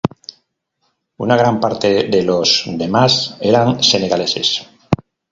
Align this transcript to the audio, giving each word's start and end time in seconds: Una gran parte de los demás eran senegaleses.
Una 1.19 1.35
gran 1.37 1.59
parte 1.59 2.05
de 2.05 2.23
los 2.23 2.63
demás 2.65 3.37
eran 3.39 3.83
senegaleses. 3.83 4.67